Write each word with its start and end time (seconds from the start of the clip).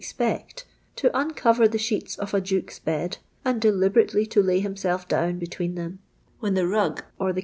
Kpei 0.01 0.41
t, 0.55 0.63
to 0.95 1.15
uncover 1.15 1.67
the 1.67 1.77
sheets 1.77 2.17
of 2.17 2.33
a 2.33 2.41
duke*:* 2.41 2.79
bed, 2.83 3.19
and 3.45 3.61
deliberately 3.61 4.25
to 4.25 4.41
lay 4.41 4.59
himself 4.59 5.07
down 5.07 5.37
between 5.37 5.75
them, 5.75 5.99
wlien 6.41 6.55
the 6.55 6.65
rug 6.67 7.03
or 7.19 7.31
the 7.31 7.39
c. 7.39 7.39